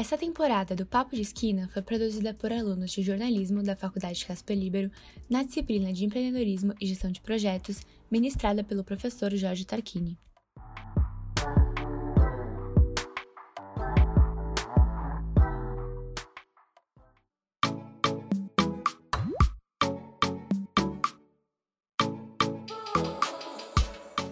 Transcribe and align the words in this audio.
Essa 0.00 0.16
temporada 0.16 0.74
do 0.74 0.86
Papo 0.86 1.14
de 1.14 1.20
Esquina 1.20 1.68
foi 1.74 1.82
produzida 1.82 2.32
por 2.32 2.50
alunos 2.50 2.90
de 2.90 3.02
jornalismo 3.02 3.62
da 3.62 3.76
Faculdade 3.76 4.24
Casper 4.24 4.56
Libero 4.56 4.90
na 5.28 5.42
disciplina 5.42 5.92
de 5.92 6.06
empreendedorismo 6.06 6.72
e 6.80 6.86
gestão 6.86 7.12
de 7.12 7.20
projetos, 7.20 7.82
ministrada 8.10 8.64
pelo 8.64 8.82
professor 8.82 9.30
Jorge 9.34 9.66
Tarquini. 9.66 10.18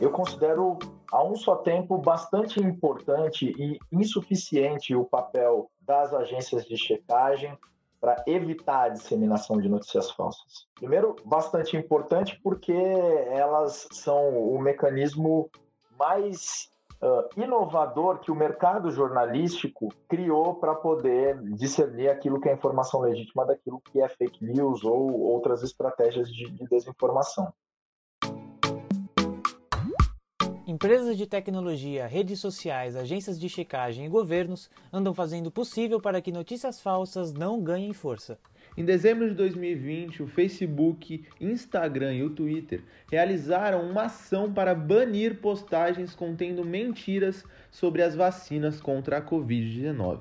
Eu 0.01 0.11
considero 0.11 0.79
a 1.13 1.23
um 1.25 1.35
só 1.35 1.57
tempo 1.57 1.99
bastante 1.99 2.61
importante 2.61 3.55
e 3.59 3.79
insuficiente 3.91 4.95
o 4.95 5.05
papel 5.05 5.71
das 5.81 6.13
agências 6.13 6.65
de 6.67 6.77
checagem 6.77 7.57
para 8.01 8.23
evitar 8.27 8.85
a 8.85 8.89
disseminação 8.91 9.61
de 9.61 9.69
notícias 9.69 10.11
falsas. 10.11 10.67
Primeiro, 10.75 11.17
bastante 11.25 11.77
importante 11.77 12.39
porque 12.43 12.73
elas 12.73 13.89
são 13.91 14.39
o 14.39 14.61
mecanismo 14.61 15.51
mais 15.99 16.71
uh, 17.03 17.41
inovador 17.41 18.21
que 18.21 18.31
o 18.31 18.37
mercado 18.37 18.91
jornalístico 18.91 19.89
criou 20.09 20.55
para 20.55 20.75
poder 20.75 21.41
discernir 21.57 22.09
aquilo 22.09 22.41
que 22.41 22.49
é 22.49 22.53
informação 22.53 23.01
legítima 23.01 23.45
daquilo 23.45 23.81
que 23.81 24.01
é 24.01 24.09
fake 24.09 24.45
news 24.45 24.85
ou 24.85 25.21
outras 25.21 25.63
estratégias 25.63 26.33
de, 26.33 26.49
de 26.51 26.69
desinformação. 26.69 27.53
Empresas 30.69 31.17
de 31.17 31.27
tecnologia, 31.27 32.07
redes 32.07 32.41
sociais, 32.41 32.95
agências 32.95 33.41
de 33.41 33.49
checagem 33.49 34.05
e 34.05 34.09
governos 34.11 34.69
andam 34.93 35.15
fazendo 35.15 35.47
o 35.47 35.51
possível 35.51 35.99
para 35.99 36.21
que 36.21 36.31
notícias 36.31 36.79
falsas 36.79 37.33
não 37.33 37.59
ganhem 37.59 37.95
força. 37.95 38.39
Em 38.77 38.85
dezembro 38.85 39.31
de 39.31 39.35
2020, 39.35 40.25
o 40.25 40.27
Facebook, 40.27 41.25
Instagram 41.41 42.17
e 42.17 42.23
o 42.23 42.29
Twitter 42.29 42.85
realizaram 43.11 43.89
uma 43.89 44.03
ação 44.03 44.53
para 44.53 44.75
banir 44.75 45.41
postagens 45.41 46.15
contendo 46.15 46.63
mentiras 46.63 47.47
sobre 47.71 48.03
as 48.03 48.15
vacinas 48.15 48.79
contra 48.79 49.17
a 49.17 49.23
Covid-19. 49.23 50.21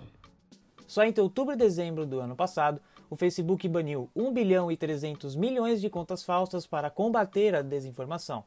Só 0.88 1.04
entre 1.04 1.22
outubro 1.22 1.56
e 1.56 1.58
dezembro 1.58 2.06
do 2.06 2.22
ano 2.22 2.38
passado, 2.38 2.80
o 3.09 3.17
Facebook 3.17 3.67
baniu 3.67 4.09
1 4.16 4.32
bilhão 4.32 4.72
e 4.72 4.78
300 4.78 5.36
milhões 5.36 5.82
de 5.82 5.89
contas 5.89 6.23
falsas 6.23 6.66
para 6.66 6.89
combater 6.89 7.54
a 7.54 7.61
desinformação. 7.61 8.45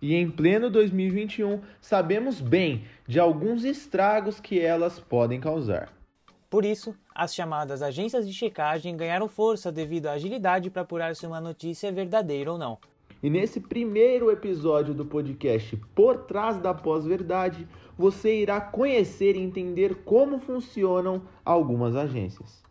E 0.00 0.14
em 0.14 0.30
pleno 0.30 0.68
2021, 0.70 1.60
sabemos 1.80 2.40
bem 2.40 2.84
de 3.06 3.18
alguns 3.18 3.64
estragos 3.64 4.40
que 4.40 4.60
elas 4.60 4.98
podem 5.00 5.40
causar. 5.40 5.92
Por 6.50 6.64
isso, 6.64 6.94
as 7.14 7.34
chamadas 7.34 7.82
agências 7.82 8.26
de 8.26 8.32
checagem 8.32 8.96
ganharam 8.96 9.28
força 9.28 9.72
devido 9.72 10.06
à 10.06 10.12
agilidade 10.12 10.70
para 10.70 10.82
apurar 10.82 11.16
se 11.16 11.26
uma 11.26 11.40
notícia 11.40 11.88
é 11.88 11.92
verdadeira 11.92 12.52
ou 12.52 12.58
não. 12.58 12.78
E 13.22 13.30
nesse 13.30 13.58
primeiro 13.58 14.30
episódio 14.30 14.92
do 14.92 15.04
podcast 15.04 15.76
Por 15.94 16.18
Trás 16.26 16.58
da 16.58 16.74
Pós-Verdade, 16.74 17.66
você 17.96 18.42
irá 18.42 18.60
conhecer 18.60 19.34
e 19.34 19.40
entender 19.40 20.04
como 20.04 20.38
funcionam 20.38 21.22
algumas 21.44 21.96
agências. 21.96 22.62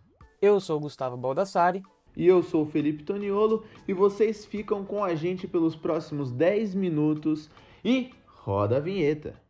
Eu 0.41 0.59
sou 0.59 0.79
Gustavo 0.79 1.17
Baldassari 1.17 1.81
e 2.15 2.27
eu 2.27 2.43
sou 2.43 2.63
o 2.63 2.65
Felipe 2.65 3.03
Toniolo 3.03 3.63
e 3.87 3.93
vocês 3.93 4.45
ficam 4.45 4.85
com 4.85 5.03
a 5.03 5.15
gente 5.15 5.47
pelos 5.47 5.75
próximos 5.75 6.31
10 6.31 6.75
minutos 6.75 7.49
e 7.83 8.11
roda 8.25 8.77
a 8.77 8.79
vinheta. 8.79 9.41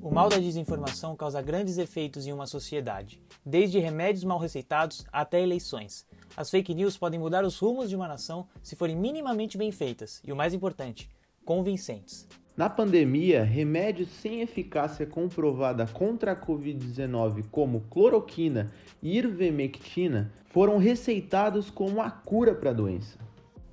O 0.00 0.10
mal 0.10 0.28
da 0.28 0.38
desinformação 0.38 1.16
causa 1.16 1.40
grandes 1.40 1.78
efeitos 1.78 2.26
em 2.26 2.32
uma 2.32 2.46
sociedade, 2.46 3.20
desde 3.44 3.78
remédios 3.78 4.24
mal 4.24 4.38
receitados 4.38 5.04
até 5.12 5.40
eleições. 5.40 6.06
As 6.36 6.50
fake 6.50 6.74
news 6.74 6.96
podem 6.96 7.18
mudar 7.18 7.44
os 7.44 7.58
rumos 7.58 7.88
de 7.88 7.96
uma 7.96 8.08
nação 8.08 8.46
se 8.62 8.76
forem 8.76 8.96
minimamente 8.96 9.58
bem 9.58 9.72
feitas 9.72 10.22
e, 10.24 10.32
o 10.32 10.36
mais 10.36 10.54
importante, 10.54 11.08
convincentes. 11.44 12.26
Na 12.56 12.68
pandemia, 12.68 13.44
remédios 13.44 14.08
sem 14.08 14.40
eficácia 14.40 15.06
comprovada 15.06 15.86
contra 15.86 16.32
a 16.32 16.36
Covid-19, 16.36 17.44
como 17.52 17.82
cloroquina 17.82 18.72
e 19.00 19.16
ivermectina, 19.16 20.32
foram 20.46 20.76
receitados 20.76 21.70
como 21.70 22.00
a 22.00 22.10
cura 22.10 22.54
para 22.54 22.70
a 22.70 22.72
doença. 22.72 23.18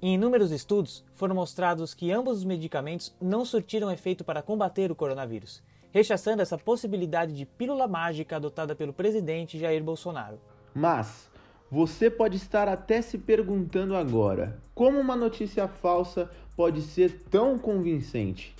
Em 0.01 0.13
inúmeros 0.13 0.51
estudos, 0.51 1.03
foram 1.15 1.33
mostrados 1.33 1.95
que 1.95 2.11
ambos 2.11 2.37
os 2.37 2.43
medicamentos 2.43 3.15
não 3.19 3.43
surtiram 3.43 3.89
efeito 3.89 4.23
para 4.23 4.43
combater 4.43 4.91
o 4.91 4.95
coronavírus, 4.95 5.63
rechaçando 5.91 6.43
essa 6.43 6.57
possibilidade 6.57 7.33
de 7.33 7.43
pílula 7.43 7.87
mágica 7.87 8.35
adotada 8.35 8.75
pelo 8.75 8.93
presidente 8.93 9.57
Jair 9.57 9.83
Bolsonaro. 9.83 10.39
Mas, 10.75 11.27
você 11.69 12.09
pode 12.09 12.37
estar 12.37 12.67
até 12.67 13.01
se 13.01 13.17
perguntando 13.17 13.95
agora: 13.95 14.59
como 14.73 14.99
uma 14.99 15.15
notícia 15.15 15.67
falsa 15.67 16.29
pode 16.55 16.81
ser 16.81 17.25
tão 17.29 17.57
convincente? 17.57 18.55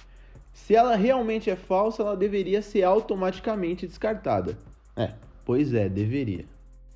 Se 0.51 0.75
ela 0.75 0.95
realmente 0.95 1.49
é 1.49 1.55
falsa, 1.55 2.01
ela 2.01 2.15
deveria 2.15 2.61
ser 2.61 2.83
automaticamente 2.83 3.85
descartada. 3.85 4.57
É, 4.95 5.11
pois 5.43 5.73
é, 5.73 5.89
deveria. 5.89 6.45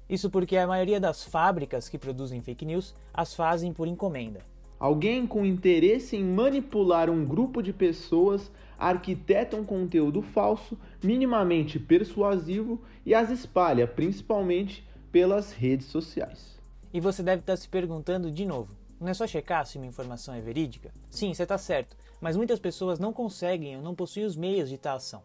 Isso 0.09 0.30
porque 0.30 0.58
a 0.58 0.66
maioria 0.66 1.00
das 1.00 1.24
fábricas 1.24 1.88
que 1.88 1.97
produzem 1.97 2.41
fake 2.41 2.66
news 2.66 2.96
as 3.14 3.36
fazem 3.36 3.72
por 3.72 3.88
encomenda. 3.88 4.40
Alguém 4.80 5.28
com 5.28 5.46
interesse 5.46 6.16
em 6.16 6.24
manipular 6.24 7.09
um 7.09 7.26
grupo 7.26 7.62
de 7.62 7.74
pessoas 7.74 8.50
arquiteta 8.80 9.58
um 9.58 9.66
conteúdo 9.66 10.22
falso, 10.22 10.80
minimamente 11.03 11.78
persuasivo 11.78 12.81
e 13.06 13.14
as 13.14 13.30
espalha, 13.30 13.86
principalmente 13.86 14.88
pelas 15.12 15.52
redes 15.52 15.88
sociais. 15.88 16.59
E 16.94 17.00
você 17.00 17.22
deve 17.22 17.42
estar 17.42 17.56
se 17.56 17.68
perguntando 17.70 18.31
de 18.31 18.46
novo: 18.46 18.75
não 19.00 19.08
é 19.08 19.14
só 19.14 19.25
checar 19.25 19.66
se 19.66 19.78
uma 19.78 19.88
informação 19.88 20.34
é 20.34 20.42
verídica? 20.42 20.92
Sim, 21.09 21.34
você 21.34 21.44
está 21.44 21.58
certo, 21.58 21.96
mas 22.20 22.36
muitas 22.36 22.59
pessoas 22.59 23.00
não 23.00 23.14
conseguem 23.14 23.78
ou 23.78 23.81
não 23.81 23.96
possuem 23.96 24.25
os 24.25 24.36
meios 24.36 24.70
de 24.70 24.78
tal 24.78 24.97
ação. 24.97 25.24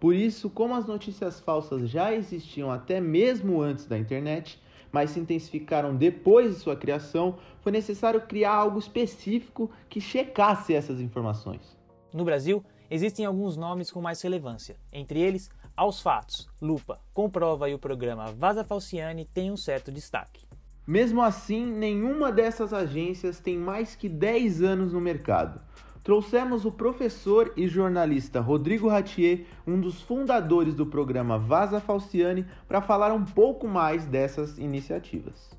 Por 0.00 0.14
isso, 0.14 0.50
como 0.50 0.74
as 0.74 0.86
notícias 0.86 1.40
falsas 1.40 1.88
já 1.88 2.12
existiam 2.12 2.70
até 2.70 3.00
mesmo 3.00 3.62
antes 3.62 3.86
da 3.86 3.96
internet, 3.96 4.60
mas 4.92 5.10
se 5.10 5.20
intensificaram 5.20 5.96
depois 5.96 6.54
de 6.54 6.60
sua 6.60 6.76
criação, 6.76 7.38
foi 7.62 7.72
necessário 7.72 8.20
criar 8.20 8.54
algo 8.54 8.78
específico 8.78 9.70
que 9.88 10.00
checasse 10.00 10.74
essas 10.74 11.00
informações. 11.00 11.76
No 12.12 12.24
Brasil, 12.24 12.62
existem 12.90 13.24
alguns 13.24 13.56
nomes 13.56 13.90
com 13.90 14.00
mais 14.00 14.20
relevância, 14.20 14.76
entre 14.92 15.20
eles 15.20 15.48
aos 15.76 16.00
fatos, 16.00 16.48
Lupa, 16.60 17.00
Comprova 17.12 17.68
e 17.68 17.74
o 17.74 17.78
programa 17.78 18.26
Vaza 18.32 18.62
Falciane 18.62 19.24
têm 19.24 19.50
um 19.50 19.56
certo 19.56 19.90
destaque. 19.90 20.46
Mesmo 20.86 21.22
assim, 21.22 21.64
nenhuma 21.66 22.30
dessas 22.30 22.72
agências 22.72 23.40
tem 23.40 23.56
mais 23.56 23.96
que 23.96 24.08
10 24.08 24.62
anos 24.62 24.92
no 24.92 25.00
mercado. 25.00 25.60
Trouxemos 26.02 26.66
o 26.66 26.70
professor 26.70 27.52
e 27.56 27.66
jornalista 27.66 28.38
Rodrigo 28.38 28.88
Ratier, 28.88 29.46
um 29.66 29.80
dos 29.80 30.02
fundadores 30.02 30.74
do 30.74 30.84
programa 30.84 31.38
Vaza 31.38 31.80
Falciane, 31.80 32.46
para 32.68 32.82
falar 32.82 33.10
um 33.12 33.24
pouco 33.24 33.66
mais 33.66 34.04
dessas 34.04 34.58
iniciativas. 34.58 35.50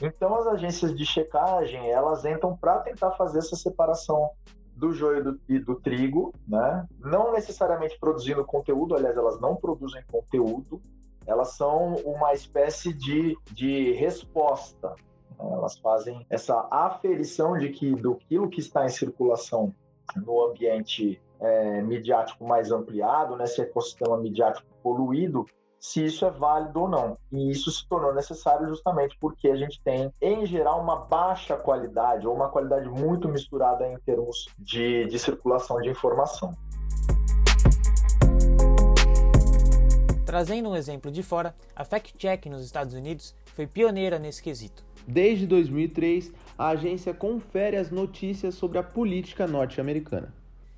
Então, 0.00 0.34
as 0.36 0.46
agências 0.46 0.94
de 0.94 1.04
checagem, 1.04 1.90
elas 1.90 2.24
entram 2.24 2.56
para 2.56 2.78
tentar 2.78 3.10
fazer 3.12 3.38
essa 3.38 3.56
separação 3.56 4.30
do 4.76 4.92
joio 4.92 5.38
e 5.48 5.58
do 5.58 5.76
trigo, 5.76 6.32
né? 6.46 6.86
Não 7.00 7.32
necessariamente 7.32 7.98
produzindo 7.98 8.44
conteúdo, 8.44 8.94
aliás, 8.94 9.16
elas 9.16 9.40
não 9.40 9.56
produzem 9.56 10.02
conteúdo, 10.10 10.80
elas 11.26 11.56
são 11.56 11.94
uma 12.04 12.32
espécie 12.32 12.92
de, 12.92 13.36
de 13.52 13.92
resposta. 13.92 14.94
Né? 15.38 15.50
Elas 15.52 15.78
fazem 15.78 16.26
essa 16.28 16.66
aferição 16.70 17.56
de 17.58 17.70
que 17.70 17.94
do 17.94 18.16
que 18.16 18.60
está 18.60 18.84
em 18.84 18.90
circulação 18.90 19.74
no 20.16 20.44
ambiente 20.44 21.20
é, 21.40 21.82
midiático 21.82 22.44
mais 22.44 22.70
ampliado, 22.70 23.36
nesse 23.36 23.60
ecossistema 23.60 24.16
midiático 24.16 24.66
poluído, 24.82 25.46
se 25.84 26.02
isso 26.02 26.24
é 26.24 26.30
válido 26.30 26.80
ou 26.80 26.88
não. 26.88 27.18
E 27.30 27.50
isso 27.50 27.70
se 27.70 27.86
tornou 27.86 28.14
necessário 28.14 28.66
justamente 28.68 29.18
porque 29.20 29.48
a 29.48 29.54
gente 29.54 29.78
tem, 29.82 30.10
em 30.18 30.46
geral, 30.46 30.80
uma 30.80 30.96
baixa 30.96 31.58
qualidade 31.58 32.26
ou 32.26 32.34
uma 32.34 32.48
qualidade 32.48 32.88
muito 32.88 33.28
misturada 33.28 33.86
em 33.86 33.98
termos 33.98 34.46
de, 34.58 35.04
de 35.04 35.18
circulação 35.18 35.78
de 35.82 35.90
informação. 35.90 36.54
Trazendo 40.24 40.70
um 40.70 40.74
exemplo 40.74 41.10
de 41.10 41.22
fora, 41.22 41.54
a 41.76 41.84
Fact 41.84 42.14
Check 42.16 42.46
nos 42.46 42.64
Estados 42.64 42.94
Unidos 42.94 43.36
foi 43.54 43.66
pioneira 43.66 44.18
nesse 44.18 44.42
quesito. 44.42 44.82
Desde 45.06 45.46
2003, 45.46 46.32
a 46.56 46.68
agência 46.68 47.12
confere 47.12 47.76
as 47.76 47.90
notícias 47.90 48.54
sobre 48.54 48.78
a 48.78 48.82
política 48.82 49.46
norte-americana. 49.46 50.32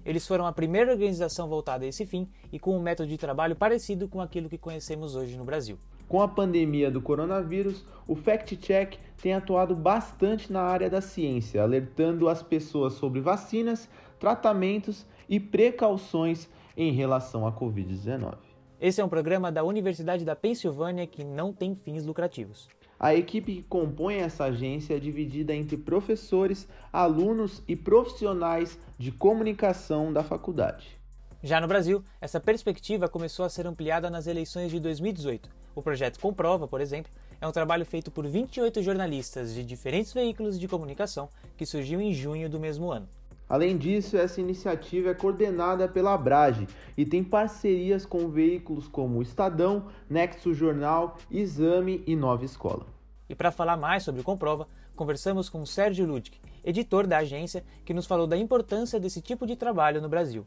Eles 0.06 0.24
foram 0.24 0.46
a 0.46 0.52
primeira 0.52 0.92
organização 0.92 1.48
voltada 1.48 1.84
a 1.84 1.88
esse 1.88 2.06
fim 2.06 2.28
e 2.52 2.60
com 2.60 2.76
um 2.76 2.80
método 2.80 3.08
de 3.08 3.18
trabalho 3.18 3.56
parecido 3.56 4.06
com 4.06 4.20
aquilo 4.20 4.48
que 4.48 4.56
conhecemos 4.56 5.16
hoje 5.16 5.36
no 5.36 5.44
Brasil. 5.44 5.76
Com 6.06 6.22
a 6.22 6.28
pandemia 6.28 6.88
do 6.92 7.02
coronavírus, 7.02 7.84
o 8.06 8.14
Fact 8.14 8.56
Check 8.56 8.98
tem 9.20 9.34
atuado 9.34 9.74
bastante 9.74 10.52
na 10.52 10.62
área 10.62 10.88
da 10.88 11.00
ciência, 11.00 11.60
alertando 11.60 12.28
as 12.28 12.40
pessoas 12.40 12.92
sobre 12.92 13.20
vacinas, 13.20 13.88
tratamentos 14.20 15.04
e 15.28 15.40
precauções 15.40 16.48
em 16.76 16.92
relação 16.92 17.44
à 17.44 17.50
Covid-19. 17.52 18.36
Esse 18.80 19.00
é 19.00 19.04
um 19.04 19.08
programa 19.08 19.50
da 19.50 19.64
Universidade 19.64 20.24
da 20.24 20.36
Pensilvânia 20.36 21.04
que 21.04 21.24
não 21.24 21.52
tem 21.52 21.74
fins 21.74 22.06
lucrativos. 22.06 22.68
A 22.98 23.14
equipe 23.14 23.56
que 23.56 23.62
compõe 23.62 24.16
essa 24.16 24.44
agência 24.44 24.96
é 24.96 24.98
dividida 24.98 25.54
entre 25.54 25.76
professores, 25.76 26.66
alunos 26.90 27.62
e 27.68 27.76
profissionais 27.76 28.78
de 28.98 29.12
comunicação 29.12 30.10
da 30.10 30.24
faculdade. 30.24 30.98
Já 31.42 31.60
no 31.60 31.68
Brasil, 31.68 32.02
essa 32.20 32.40
perspectiva 32.40 33.06
começou 33.06 33.44
a 33.44 33.50
ser 33.50 33.66
ampliada 33.66 34.08
nas 34.08 34.26
eleições 34.26 34.70
de 34.70 34.80
2018. 34.80 35.50
O 35.74 35.82
projeto 35.82 36.18
Comprova, 36.18 36.66
por 36.66 36.80
exemplo, 36.80 37.12
é 37.38 37.46
um 37.46 37.52
trabalho 37.52 37.84
feito 37.84 38.10
por 38.10 38.26
28 38.26 38.82
jornalistas 38.82 39.52
de 39.52 39.62
diferentes 39.62 40.14
veículos 40.14 40.58
de 40.58 40.66
comunicação 40.66 41.28
que 41.54 41.66
surgiu 41.66 42.00
em 42.00 42.14
junho 42.14 42.48
do 42.48 42.58
mesmo 42.58 42.90
ano. 42.90 43.06
Além 43.48 43.76
disso, 43.76 44.16
essa 44.16 44.40
iniciativa 44.40 45.10
é 45.10 45.14
coordenada 45.14 45.86
pela 45.86 46.14
Abrage 46.14 46.66
e 46.96 47.06
tem 47.06 47.22
parcerias 47.22 48.04
com 48.04 48.28
veículos 48.28 48.88
como 48.88 49.18
o 49.18 49.22
Estadão, 49.22 49.86
Nexo 50.10 50.52
Jornal, 50.52 51.16
Exame 51.30 52.02
e 52.06 52.16
Nova 52.16 52.44
Escola. 52.44 52.86
E 53.28 53.34
para 53.34 53.52
falar 53.52 53.76
mais 53.76 54.02
sobre 54.02 54.20
o 54.20 54.24
Comprova, 54.24 54.66
conversamos 54.96 55.48
com 55.48 55.64
Sérgio 55.64 56.06
Ludwig, 56.06 56.40
editor 56.64 57.06
da 57.06 57.18
agência, 57.18 57.64
que 57.84 57.94
nos 57.94 58.06
falou 58.06 58.26
da 58.26 58.36
importância 58.36 58.98
desse 58.98 59.20
tipo 59.20 59.46
de 59.46 59.54
trabalho 59.54 60.02
no 60.02 60.08
Brasil. 60.08 60.44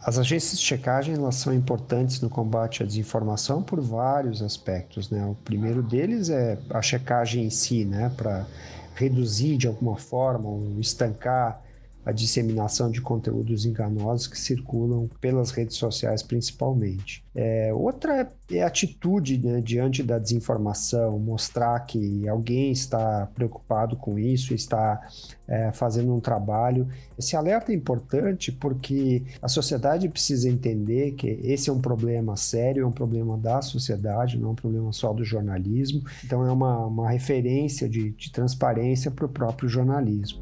As 0.00 0.18
agências 0.18 0.58
de 0.58 0.64
checagem 0.64 1.14
elas 1.14 1.36
são 1.36 1.54
importantes 1.54 2.20
no 2.20 2.28
combate 2.28 2.82
à 2.82 2.86
desinformação 2.86 3.62
por 3.62 3.80
vários 3.80 4.42
aspectos. 4.42 5.10
Né? 5.10 5.24
O 5.24 5.34
primeiro 5.34 5.82
deles 5.82 6.28
é 6.28 6.58
a 6.70 6.82
checagem 6.82 7.44
em 7.44 7.50
si, 7.50 7.84
né? 7.84 8.12
para 8.16 8.46
reduzir 8.94 9.56
de 9.56 9.66
alguma 9.66 9.96
forma 9.96 10.48
ou 10.48 10.78
estancar 10.80 11.62
a 12.06 12.12
disseminação 12.12 12.88
de 12.88 13.00
conteúdos 13.00 13.66
enganosos 13.66 14.28
que 14.28 14.38
circulam 14.38 15.10
pelas 15.20 15.50
redes 15.50 15.76
sociais 15.76 16.22
principalmente. 16.22 17.24
É, 17.34 17.74
outra 17.74 18.30
é 18.48 18.62
a 18.62 18.68
atitude 18.68 19.36
né, 19.44 19.60
diante 19.60 20.04
da 20.04 20.16
desinformação, 20.16 21.18
mostrar 21.18 21.78
que 21.80 22.26
alguém 22.28 22.70
está 22.70 23.26
preocupado 23.34 23.96
com 23.96 24.16
isso, 24.18 24.54
está 24.54 25.00
é, 25.48 25.72
fazendo 25.72 26.14
um 26.14 26.20
trabalho. 26.20 26.88
Esse 27.18 27.34
alerta 27.34 27.72
é 27.72 27.74
importante 27.74 28.52
porque 28.52 29.24
a 29.42 29.48
sociedade 29.48 30.08
precisa 30.08 30.48
entender 30.48 31.12
que 31.12 31.26
esse 31.42 31.68
é 31.68 31.72
um 31.72 31.80
problema 31.80 32.36
sério, 32.36 32.84
é 32.84 32.86
um 32.86 32.92
problema 32.92 33.36
da 33.36 33.60
sociedade, 33.60 34.38
não 34.38 34.50
é 34.50 34.52
um 34.52 34.54
problema 34.54 34.92
só 34.92 35.12
do 35.12 35.24
jornalismo. 35.24 36.04
Então 36.24 36.46
é 36.46 36.52
uma, 36.52 36.86
uma 36.86 37.10
referência 37.10 37.88
de, 37.88 38.10
de 38.12 38.30
transparência 38.30 39.10
para 39.10 39.26
o 39.26 39.28
próprio 39.28 39.68
jornalismo. 39.68 40.40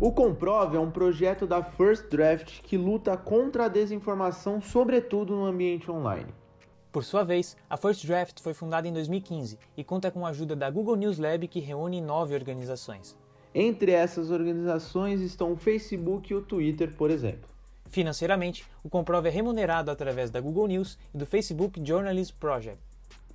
O 0.00 0.12
Comprove 0.12 0.76
é 0.76 0.80
um 0.80 0.92
projeto 0.92 1.44
da 1.44 1.60
First 1.60 2.08
Draft 2.08 2.60
que 2.62 2.76
luta 2.76 3.16
contra 3.16 3.64
a 3.64 3.68
desinformação, 3.68 4.60
sobretudo 4.60 5.34
no 5.34 5.44
ambiente 5.44 5.90
online. 5.90 6.32
Por 6.92 7.02
sua 7.02 7.24
vez, 7.24 7.56
a 7.68 7.76
First 7.76 8.06
Draft 8.06 8.40
foi 8.40 8.54
fundada 8.54 8.86
em 8.86 8.92
2015 8.92 9.58
e 9.76 9.82
conta 9.82 10.08
com 10.08 10.24
a 10.24 10.28
ajuda 10.28 10.54
da 10.54 10.70
Google 10.70 10.94
News 10.94 11.18
Lab, 11.18 11.48
que 11.48 11.58
reúne 11.58 12.00
nove 12.00 12.32
organizações. 12.32 13.16
Entre 13.52 13.90
essas 13.90 14.30
organizações 14.30 15.20
estão 15.20 15.54
o 15.54 15.56
Facebook 15.56 16.32
e 16.32 16.36
o 16.36 16.42
Twitter, 16.42 16.94
por 16.94 17.10
exemplo. 17.10 17.50
Financeiramente, 17.88 18.64
o 18.84 18.88
Comprove 18.88 19.28
é 19.28 19.32
remunerado 19.32 19.90
através 19.90 20.30
da 20.30 20.40
Google 20.40 20.68
News 20.68 20.96
e 21.12 21.18
do 21.18 21.26
Facebook 21.26 21.84
Journalist 21.84 22.36
Project. 22.38 22.78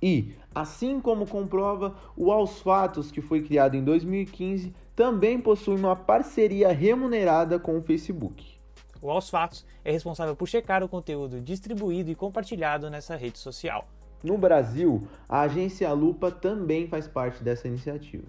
E, 0.00 0.34
assim 0.54 1.00
como 1.00 1.26
comprova, 1.26 1.94
o 2.16 2.32
Aos 2.32 2.60
Fatos, 2.60 3.10
que 3.10 3.20
foi 3.20 3.42
criado 3.42 3.74
em 3.74 3.82
2015, 3.82 4.74
também 4.94 5.40
possui 5.40 5.76
uma 5.76 5.96
parceria 5.96 6.72
remunerada 6.72 7.58
com 7.58 7.78
o 7.78 7.82
Facebook. 7.82 8.54
O 9.02 9.10
Aos 9.10 9.28
Fatos 9.28 9.66
é 9.84 9.92
responsável 9.92 10.34
por 10.34 10.48
checar 10.48 10.82
o 10.82 10.88
conteúdo 10.88 11.40
distribuído 11.40 12.10
e 12.10 12.14
compartilhado 12.14 12.88
nessa 12.88 13.16
rede 13.16 13.38
social. 13.38 13.86
No 14.22 14.38
Brasil, 14.38 15.06
a 15.28 15.42
agência 15.42 15.92
Lupa 15.92 16.30
também 16.30 16.88
faz 16.88 17.06
parte 17.06 17.44
dessa 17.44 17.68
iniciativa. 17.68 18.24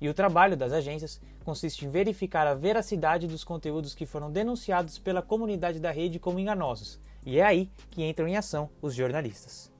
E 0.00 0.08
o 0.08 0.14
trabalho 0.14 0.56
das 0.56 0.72
agências 0.72 1.20
consiste 1.44 1.84
em 1.84 1.90
verificar 1.90 2.46
a 2.46 2.54
veracidade 2.54 3.26
dos 3.26 3.42
conteúdos 3.42 3.94
que 3.94 4.06
foram 4.06 4.30
denunciados 4.30 4.98
pela 4.98 5.22
comunidade 5.22 5.80
da 5.80 5.90
rede 5.90 6.20
como 6.20 6.38
enganosos, 6.38 7.00
e 7.24 7.40
é 7.40 7.44
aí 7.44 7.70
que 7.90 8.04
entram 8.04 8.28
em 8.28 8.36
ação 8.36 8.70
os 8.80 8.94
jornalistas. 8.94 9.72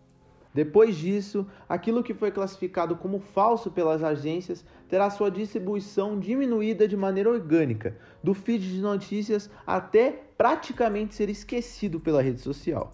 Depois 0.57 0.97
disso, 0.97 1.47
aquilo 1.69 2.03
que 2.03 2.15
foi 2.15 2.31
classificado 2.31 2.97
como 2.97 3.21
falso 3.21 3.71
pelas 3.71 4.03
agências 4.03 4.65
terá 4.89 5.11
sua 5.11 5.31
distribuição 5.31 6.19
diminuída 6.19 6.89
de 6.89 6.97
maneira 6.97 7.29
orgânica, 7.29 7.95
do 8.25 8.33
feed 8.33 8.67
de 8.67 8.81
notícias 8.81 9.51
até 9.67 10.11
praticamente 10.11 11.15
ser 11.15 11.29
esquecido 11.29 12.01
pela 12.01 12.23
rede 12.23 12.41
social. 12.41 12.91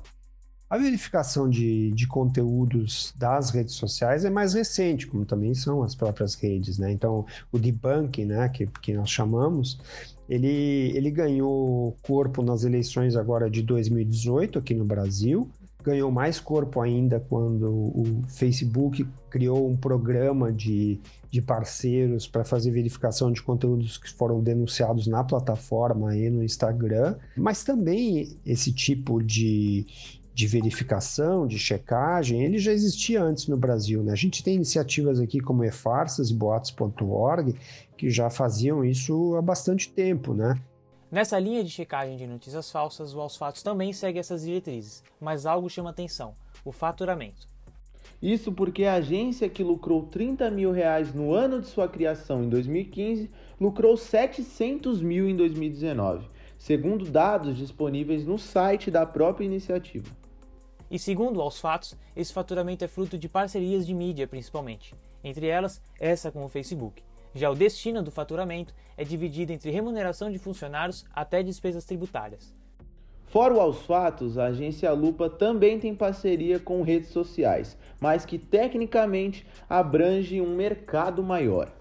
A 0.68 0.76
verificação 0.76 1.48
de, 1.48 1.92
de 1.92 2.08
conteúdos 2.08 3.14
das 3.16 3.50
redes 3.50 3.74
sociais 3.74 4.24
é 4.24 4.30
mais 4.30 4.54
recente, 4.54 5.06
como 5.06 5.24
também 5.24 5.54
são 5.54 5.84
as 5.84 5.94
próprias 5.94 6.34
redes, 6.34 6.78
né? 6.78 6.90
Então, 6.90 7.24
o 7.52 7.60
debunking, 7.60 8.24
né, 8.24 8.48
que, 8.48 8.66
que 8.66 8.92
nós 8.92 9.08
chamamos, 9.08 9.78
ele, 10.28 10.90
ele 10.96 11.12
ganhou 11.12 11.96
corpo 12.02 12.42
nas 12.42 12.64
eleições 12.64 13.14
agora 13.14 13.48
de 13.48 13.62
2018 13.62 14.58
aqui 14.58 14.74
no 14.74 14.84
Brasil, 14.84 15.48
ganhou 15.82 16.10
mais 16.10 16.38
corpo 16.38 16.80
ainda 16.80 17.20
quando 17.20 17.70
o 17.70 18.22
Facebook 18.28 19.06
criou 19.28 19.68
um 19.68 19.76
programa 19.76 20.52
de, 20.52 21.00
de 21.30 21.42
parceiros 21.42 22.26
para 22.26 22.44
fazer 22.44 22.70
verificação 22.70 23.32
de 23.32 23.42
conteúdos 23.42 23.98
que 23.98 24.10
foram 24.10 24.40
denunciados 24.40 25.06
na 25.06 25.24
plataforma 25.24 26.16
e 26.16 26.30
no 26.30 26.42
Instagram, 26.42 27.16
mas 27.36 27.64
também 27.64 28.36
esse 28.44 28.72
tipo 28.72 29.22
de, 29.22 29.86
de 30.34 30.46
verificação, 30.46 31.46
de 31.46 31.58
checagem, 31.58 32.42
ele 32.44 32.58
já 32.58 32.72
existia 32.72 33.22
antes 33.22 33.48
no 33.48 33.56
Brasil. 33.56 34.02
Né? 34.02 34.12
A 34.12 34.16
gente 34.16 34.42
tem 34.42 34.54
iniciativas 34.54 35.20
aqui 35.20 35.40
como 35.40 35.64
eFarsas 35.64 36.30
e 36.30 36.34
boatos.org 36.34 37.54
que 37.96 38.10
já 38.10 38.30
faziam 38.30 38.84
isso 38.84 39.36
há 39.36 39.42
bastante 39.42 39.90
tempo, 39.90 40.34
né? 40.34 40.60
Nessa 41.12 41.38
linha 41.38 41.62
de 41.62 41.68
checagem 41.68 42.16
de 42.16 42.26
notícias 42.26 42.72
falsas, 42.72 43.14
o 43.14 43.20
Aos 43.20 43.36
Fatos 43.36 43.62
também 43.62 43.92
segue 43.92 44.18
essas 44.18 44.44
diretrizes, 44.44 45.04
mas 45.20 45.44
algo 45.44 45.68
chama 45.68 45.90
atenção: 45.90 46.34
o 46.64 46.72
faturamento. 46.72 47.46
Isso 48.22 48.50
porque 48.50 48.86
a 48.86 48.94
agência 48.94 49.46
que 49.46 49.62
lucrou 49.62 50.06
30 50.06 50.50
mil 50.50 50.72
reais 50.72 51.12
no 51.12 51.34
ano 51.34 51.60
de 51.60 51.66
sua 51.66 51.86
criação 51.86 52.42
em 52.42 52.48
2015 52.48 53.30
lucrou 53.60 53.94
700 53.94 55.02
mil 55.02 55.28
em 55.28 55.36
2019, 55.36 56.26
segundo 56.56 57.04
dados 57.04 57.58
disponíveis 57.58 58.24
no 58.24 58.38
site 58.38 58.90
da 58.90 59.04
própria 59.04 59.44
iniciativa. 59.44 60.08
E 60.90 60.98
segundo 60.98 61.42
aos 61.42 61.60
fatos, 61.60 61.94
esse 62.16 62.32
faturamento 62.32 62.86
é 62.86 62.88
fruto 62.88 63.18
de 63.18 63.28
parcerias 63.28 63.86
de 63.86 63.92
mídia 63.92 64.26
principalmente, 64.26 64.94
entre 65.22 65.46
elas 65.46 65.82
essa 66.00 66.32
com 66.32 66.42
o 66.42 66.48
Facebook. 66.48 67.02
Já 67.34 67.50
o 67.50 67.54
destino 67.54 68.02
do 68.02 68.10
faturamento 68.10 68.74
é 68.96 69.04
dividido 69.04 69.52
entre 69.52 69.70
remuneração 69.70 70.30
de 70.30 70.38
funcionários 70.38 71.04
até 71.14 71.42
despesas 71.42 71.84
tributárias. 71.84 72.52
Fora 73.26 73.54
aos 73.54 73.86
fatos, 73.86 74.36
a 74.36 74.46
agência 74.46 74.92
Lupa 74.92 75.30
também 75.30 75.78
tem 75.78 75.94
parceria 75.94 76.60
com 76.60 76.82
redes 76.82 77.08
sociais, 77.08 77.78
mas 77.98 78.26
que 78.26 78.38
tecnicamente 78.38 79.46
abrange 79.66 80.38
um 80.38 80.54
mercado 80.54 81.22
maior. 81.22 81.72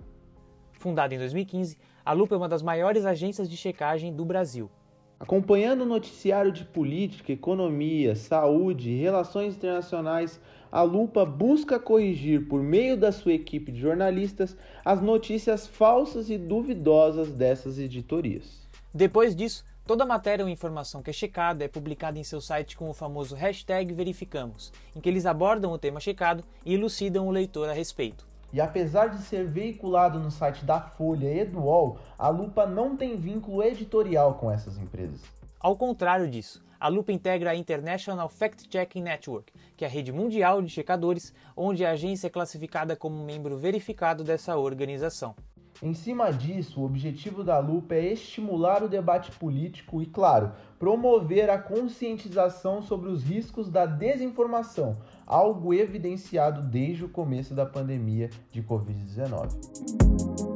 Fundada 0.72 1.14
em 1.14 1.18
2015, 1.18 1.78
a 2.06 2.14
Lupa 2.14 2.36
é 2.36 2.38
uma 2.38 2.48
das 2.48 2.64
maiores 2.64 3.06
agências 3.06 3.50
de 3.50 3.58
checagem 3.58 4.14
do 4.14 4.24
Brasil. 4.24 4.72
Acompanhando 5.20 5.82
o 5.82 5.86
noticiário 5.86 6.54
de 6.54 6.64
política, 6.64 7.34
economia, 7.34 8.16
saúde 8.16 8.90
e 8.90 9.02
relações 9.02 9.56
internacionais, 9.56 10.40
a 10.72 10.82
Lupa 10.84 11.26
busca 11.26 11.80
corrigir, 11.80 12.48
por 12.48 12.64
meio 12.64 12.96
da 12.96 13.12
sua 13.12 13.34
equipe 13.34 13.72
de 13.72 13.82
jornalistas, 13.82 14.56
as 14.86 15.02
notícias 15.02 15.68
falsas 15.68 16.30
e 16.30 16.38
duvidosas 16.38 17.34
dessas 17.34 17.78
editorias. 17.78 18.68
Depois 18.94 19.36
disso, 19.36 19.66
toda 19.86 20.06
matéria 20.06 20.46
ou 20.46 20.50
informação 20.50 21.02
que 21.04 21.10
é 21.10 21.14
checada 21.14 21.66
é 21.66 21.68
publicada 21.68 22.18
em 22.18 22.24
seu 22.24 22.40
site 22.40 22.78
com 22.78 22.90
o 22.90 22.94
famoso 22.94 23.36
hashtag 23.36 23.94
verificamos, 23.94 24.72
em 24.96 25.02
que 25.02 25.10
eles 25.10 25.26
abordam 25.26 25.74
o 25.74 25.78
tema 25.78 26.00
checado 26.00 26.44
e 26.66 26.74
elucidam 26.74 27.28
o 27.28 27.32
leitor 27.32 27.68
a 27.68 27.74
respeito. 27.74 28.26
E 28.54 28.60
apesar 28.60 29.08
de 29.08 29.22
ser 29.22 29.48
veiculado 29.48 30.20
no 30.20 30.30
site 30.30 30.66
da 30.66 30.80
Folha 30.80 31.42
e 31.42 31.46
do 31.46 31.60
UOL, 31.60 32.00
a 32.20 32.28
Lupa 32.30 32.66
não 32.66 32.98
tem 32.98 33.18
vínculo 33.18 33.64
editorial 33.64 34.36
com 34.36 34.52
essas 34.52 34.78
empresas. 34.78 35.22
Ao 35.64 35.76
contrário 35.76 36.28
disso, 36.28 36.64
a 36.80 36.88
Lupa 36.88 37.12
integra 37.12 37.52
a 37.52 37.56
International 37.56 38.28
Fact 38.28 38.68
Checking 38.68 39.04
Network, 39.04 39.54
que 39.78 39.86
é 39.86 39.88
a 39.88 39.92
rede 39.92 40.12
mundial 40.12 40.60
de 40.60 40.70
checadores, 40.70 41.32
onde 41.56 41.86
a 41.86 41.92
agência 41.92 42.26
é 42.26 42.32
classificada 42.32 42.96
como 42.96 43.24
membro 43.24 43.56
verificado 43.56 44.24
dessa 44.24 44.58
organização. 44.58 45.36
Em 45.80 45.94
cima 45.94 46.32
disso, 46.32 46.82
o 46.82 46.86
objetivo 46.86 47.44
da 47.44 47.60
lupa 47.60 47.94
é 47.94 48.14
estimular 48.14 48.84
o 48.84 48.90
debate 48.90 49.32
político 49.34 50.02
e, 50.02 50.08
claro, 50.08 50.52
promover 50.80 51.48
a 51.52 51.60
conscientização 51.60 52.82
sobre 52.82 53.10
os 53.10 53.24
riscos 53.24 53.70
da 53.70 53.86
desinformação, 53.86 54.98
algo 55.28 55.76
evidenciado 55.76 56.64
desde 56.64 57.06
o 57.06 57.10
começo 57.10 57.54
da 57.54 57.68
pandemia 57.68 58.32
de 58.52 58.64
Covid-19. 58.64 60.51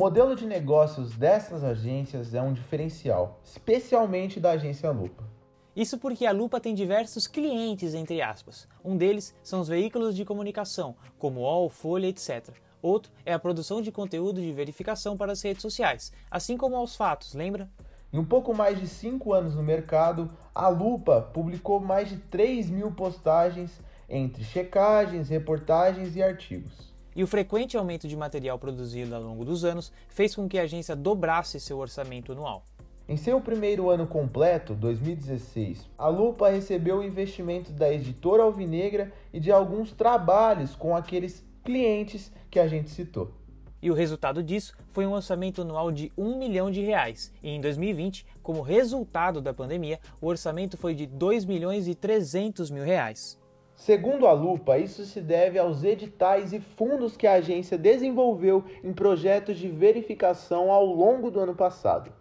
O 0.00 0.04
modelo 0.04 0.34
de 0.34 0.46
negócios 0.46 1.14
dessas 1.14 1.62
agências 1.62 2.32
é 2.32 2.40
um 2.40 2.54
diferencial, 2.54 3.38
especialmente 3.44 4.40
da 4.40 4.52
agência 4.52 4.90
Lupa. 4.90 5.24
Isso 5.76 5.98
porque 5.98 6.24
a 6.24 6.32
Lupa 6.32 6.58
tem 6.58 6.74
diversos 6.74 7.26
clientes, 7.26 7.92
entre 7.92 8.22
aspas. 8.22 8.66
Um 8.82 8.96
deles 8.96 9.36
são 9.42 9.60
os 9.60 9.68
veículos 9.68 10.16
de 10.16 10.24
comunicação, 10.24 10.96
como 11.18 11.40
UOL, 11.40 11.68
Folha, 11.68 12.06
etc. 12.06 12.48
Outro 12.80 13.12
é 13.26 13.34
a 13.34 13.38
produção 13.38 13.82
de 13.82 13.92
conteúdo 13.92 14.40
de 14.40 14.50
verificação 14.52 15.18
para 15.18 15.32
as 15.32 15.42
redes 15.42 15.60
sociais, 15.60 16.10
assim 16.30 16.56
como 16.56 16.76
aos 16.76 16.96
fatos, 16.96 17.34
lembra? 17.34 17.68
Em 18.10 18.18
um 18.18 18.24
pouco 18.24 18.54
mais 18.54 18.80
de 18.80 18.88
cinco 18.88 19.34
anos 19.34 19.54
no 19.54 19.62
mercado, 19.62 20.30
a 20.54 20.68
Lupa 20.68 21.20
publicou 21.20 21.78
mais 21.78 22.08
de 22.08 22.16
3 22.16 22.70
mil 22.70 22.90
postagens 22.90 23.78
entre 24.08 24.44
checagens, 24.44 25.28
reportagens 25.28 26.16
e 26.16 26.22
artigos. 26.22 26.89
E 27.14 27.22
o 27.22 27.26
frequente 27.26 27.76
aumento 27.76 28.06
de 28.06 28.16
material 28.16 28.58
produzido 28.58 29.14
ao 29.14 29.22
longo 29.22 29.44
dos 29.44 29.64
anos 29.64 29.92
fez 30.08 30.34
com 30.34 30.48
que 30.48 30.58
a 30.58 30.62
agência 30.62 30.94
dobrasse 30.94 31.58
seu 31.58 31.78
orçamento 31.78 32.32
anual. 32.32 32.64
Em 33.08 33.16
seu 33.16 33.40
primeiro 33.40 33.90
ano 33.90 34.06
completo, 34.06 34.72
2016, 34.72 35.90
a 35.98 36.06
Lupa 36.06 36.48
recebeu 36.48 37.02
investimentos 37.02 37.72
da 37.72 37.92
editora 37.92 38.44
Alvinegra 38.44 39.12
e 39.32 39.40
de 39.40 39.50
alguns 39.50 39.90
trabalhos 39.90 40.76
com 40.76 40.94
aqueles 40.94 41.44
clientes 41.64 42.30
que 42.48 42.60
a 42.60 42.68
gente 42.68 42.88
citou. 42.90 43.32
E 43.82 43.90
o 43.90 43.94
resultado 43.94 44.42
disso 44.42 44.76
foi 44.90 45.06
um 45.06 45.12
orçamento 45.12 45.62
anual 45.62 45.90
de 45.90 46.12
1 46.16 46.38
milhão 46.38 46.70
de 46.70 46.82
reais. 46.82 47.32
E 47.42 47.50
em 47.50 47.60
2020, 47.60 48.26
como 48.42 48.60
resultado 48.60 49.40
da 49.40 49.54
pandemia, 49.54 49.98
o 50.20 50.26
orçamento 50.26 50.76
foi 50.76 50.94
de 50.94 51.06
2 51.06 51.46
milhões 51.46 51.88
e 51.88 51.94
300 51.94 52.70
mil 52.70 52.84
reais. 52.84 53.38
Segundo 53.80 54.26
a 54.26 54.32
Lupa, 54.32 54.76
isso 54.76 55.06
se 55.06 55.22
deve 55.22 55.58
aos 55.58 55.82
editais 55.84 56.52
e 56.52 56.60
fundos 56.60 57.16
que 57.16 57.26
a 57.26 57.36
agência 57.36 57.78
desenvolveu 57.78 58.62
em 58.84 58.92
projetos 58.92 59.56
de 59.56 59.68
verificação 59.68 60.70
ao 60.70 60.84
longo 60.84 61.30
do 61.30 61.40
ano 61.40 61.54
passado. 61.54 62.12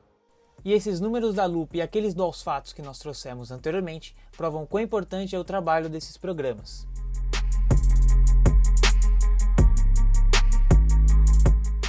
E 0.63 0.72
esses 0.72 1.01
números 1.01 1.36
da 1.36 1.46
Lupa 1.46 1.75
e 1.75 1.82
aqueles 1.82 2.13
dos 2.13 2.42
fatos 2.42 2.72
que 2.72 2.82
nós 2.82 2.98
trouxemos 2.98 3.51
anteriormente 3.51 4.16
provam 4.38 4.66
quão 4.66 4.82
importante 4.82 5.36
é 5.36 5.39
o 5.39 5.44
trabalho 5.44 5.89
desses 5.89 6.16
programas. 6.16 6.88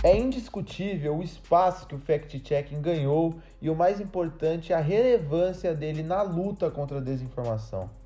É 0.02 0.18
indiscutível 0.18 1.18
o 1.18 1.22
espaço 1.22 1.86
que 1.86 1.94
o 1.94 2.00
fact-checking 2.00 2.82
ganhou 2.82 3.36
e 3.62 3.70
o 3.70 3.76
mais 3.76 4.00
importante, 4.00 4.72
a 4.72 4.80
relevância 4.80 5.72
dele 5.72 6.02
na 6.02 6.22
luta 6.22 6.68
contra 6.72 6.98
a 6.98 7.00
desinformação. 7.00 7.99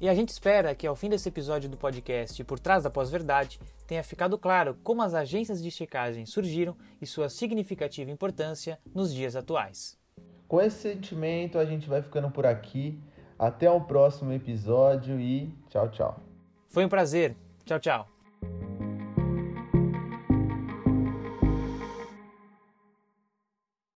E 0.00 0.08
a 0.08 0.14
gente 0.14 0.28
espera 0.28 0.74
que 0.74 0.86
ao 0.86 0.94
fim 0.94 1.08
desse 1.08 1.28
episódio 1.28 1.68
do 1.68 1.76
podcast 1.76 2.42
Por 2.44 2.60
Trás 2.60 2.84
da 2.84 2.90
Pós-Verdade 2.90 3.58
tenha 3.86 4.02
ficado 4.04 4.38
claro 4.38 4.76
como 4.84 5.02
as 5.02 5.12
agências 5.12 5.60
de 5.60 5.70
checagem 5.70 6.24
surgiram 6.24 6.76
e 7.00 7.06
sua 7.06 7.28
significativa 7.28 8.10
importância 8.10 8.78
nos 8.94 9.12
dias 9.12 9.34
atuais. 9.34 9.98
Com 10.46 10.60
esse 10.60 10.78
sentimento, 10.78 11.58
a 11.58 11.64
gente 11.64 11.88
vai 11.88 12.00
ficando 12.00 12.30
por 12.30 12.46
aqui. 12.46 12.98
Até 13.38 13.70
o 13.70 13.80
próximo 13.80 14.32
episódio 14.32 15.20
e 15.20 15.52
tchau, 15.68 15.88
tchau. 15.90 16.20
Foi 16.68 16.84
um 16.84 16.88
prazer. 16.88 17.36
Tchau, 17.64 17.78
tchau. 17.78 18.17